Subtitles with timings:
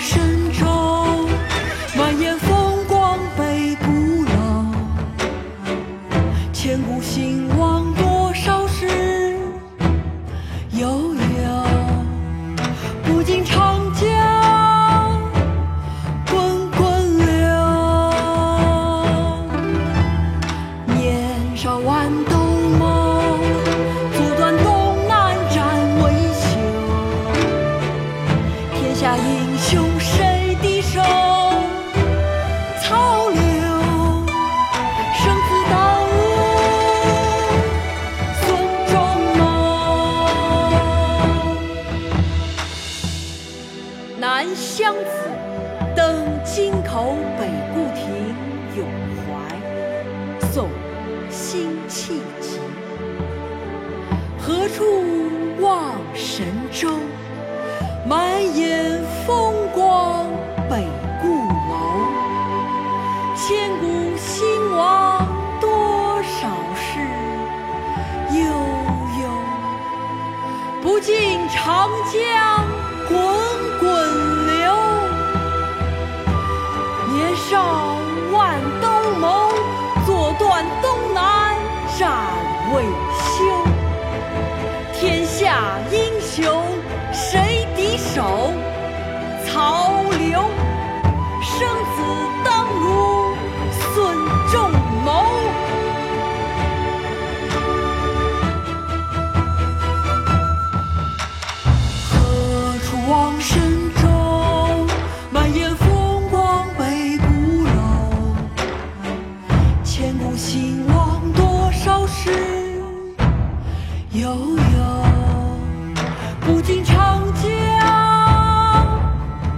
[0.00, 0.64] 神州
[1.94, 4.64] 满眼风光北古老，
[6.54, 8.88] 千古兴亡多少事，
[10.72, 11.18] 悠悠
[13.04, 14.08] 不尽长江
[16.30, 17.26] 滚滚流。
[20.96, 21.78] 年少。
[44.54, 45.00] 相子，
[45.94, 48.34] 登京口北固亭
[48.76, 48.86] 咏
[49.26, 50.48] 怀。
[50.48, 50.66] 宋·
[51.30, 52.58] 辛弃疾。
[54.38, 54.84] 何处
[55.60, 56.88] 望神州？
[58.06, 60.26] 满眼风光
[60.68, 60.84] 北
[61.22, 61.28] 固
[61.68, 61.72] 楼。
[63.36, 65.26] 千古兴亡
[65.60, 66.98] 多少事，
[68.32, 68.42] 悠
[69.22, 69.24] 悠。
[70.82, 72.18] 不尽长江
[78.32, 78.88] 万兜
[79.20, 79.50] 鍪，
[80.06, 81.56] 坐断东南
[81.98, 82.10] 战
[82.74, 83.49] 未休。
[110.10, 112.32] 千古兴亡多少事，
[114.10, 114.58] 悠悠
[116.40, 117.48] 不尽长江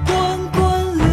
[0.05, 0.15] 滚
[0.53, 0.61] 滚
[0.99, 1.07] 流。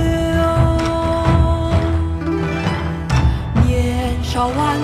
[3.65, 4.77] 年少万